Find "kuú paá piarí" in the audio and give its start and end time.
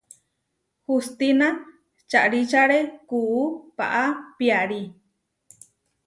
3.09-4.81